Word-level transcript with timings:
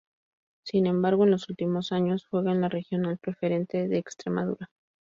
Sin 0.63 0.87
embargo, 0.87 1.25
en 1.25 1.29
los 1.29 1.47
últimos 1.47 1.91
años, 1.91 2.25
juega 2.25 2.51
en 2.51 2.61
la 2.61 2.69
Regional 2.69 3.19
Preferente 3.19 3.87
de 3.87 3.99
Extremadura. 3.99 4.71